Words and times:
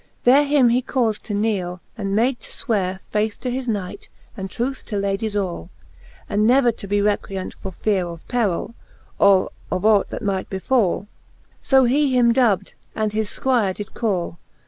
XXXV. 0.01 0.23
There 0.23 0.45
him 0.45 0.69
he 0.69 0.81
caufd 0.81 1.21
to 1.21 1.35
kneele, 1.35 1.79
and 1.95 2.15
made 2.15 2.39
to 2.39 2.49
fweare 2.49 2.97
Faith 3.11 3.39
to 3.41 3.51
his 3.51 3.69
knight, 3.69 4.09
and 4.35 4.49
truth 4.49 4.83
to 4.87 4.97
Ladies 4.97 5.35
all, 5.37 5.69
And 6.27 6.47
never 6.47 6.71
to 6.71 6.87
be 6.87 7.03
recreant, 7.03 7.53
for 7.61 7.71
feare 7.71 8.07
Of 8.07 8.27
perill, 8.27 8.73
or 9.19 9.51
of 9.71 9.85
ought 9.85 10.09
that 10.09 10.23
might 10.23 10.49
befall: 10.49 11.05
So 11.61 11.83
he 11.83 12.17
him 12.17 12.33
dubbed, 12.33 12.73
and 12.95 13.13
his 13.13 13.29
Squire 13.29 13.75
did 13.75 13.93
call. 13.93 14.39